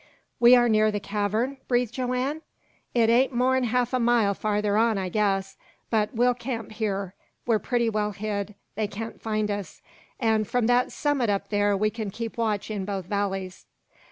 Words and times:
"We 0.39 0.55
are 0.55 0.67
near 0.67 0.89
the 0.89 0.99
cavern?" 0.99 1.57
breathed 1.67 1.93
Joanne. 1.93 2.41
"It 2.95 3.07
ain't 3.11 3.33
more'n 3.35 3.65
half 3.65 3.93
a 3.93 3.99
mile 3.99 4.33
farther 4.33 4.75
on, 4.75 4.97
I 4.97 5.09
guess. 5.09 5.57
But 5.91 6.11
we'll 6.15 6.33
camp 6.33 6.71
here. 6.71 7.13
We're 7.45 7.59
pretty 7.59 7.87
well 7.87 8.09
hid. 8.11 8.55
They 8.73 8.87
can't 8.87 9.21
find 9.21 9.51
us. 9.51 9.83
An' 10.19 10.45
from 10.45 10.65
that 10.65 10.91
summit 10.91 11.29
up 11.29 11.49
there 11.49 11.77
we 11.77 11.91
can 11.91 12.09
keep 12.09 12.35
watch 12.39 12.71
in 12.71 12.83
both 12.83 13.05
valleys." 13.05 13.67